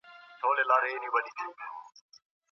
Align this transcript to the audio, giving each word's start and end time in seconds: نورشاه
نورشاه 0.41 1.55